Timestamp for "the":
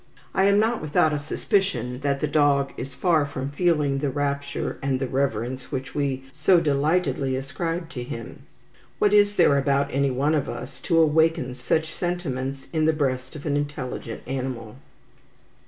2.21-2.27, 3.99-4.09, 4.99-5.05, 12.85-12.93